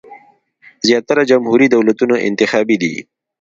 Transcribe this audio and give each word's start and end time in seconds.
زیاتره 0.87 1.21
جمهوري 1.31 1.67
دولتونه 1.75 2.15
انتخابي 2.27 2.75
دي. 2.81 2.93